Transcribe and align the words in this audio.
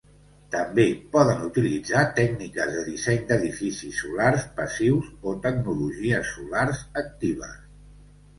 També 0.53 0.83
poden 1.15 1.43
utilitzar 1.47 2.01
tècniques 2.19 2.71
de 2.77 2.85
disseny 2.87 3.19
d'edificis 3.33 4.01
solars 4.05 4.49
passius 4.61 5.13
o 5.33 5.35
tecnologies 5.45 6.33
solars 6.39 6.83
actives. 7.05 7.55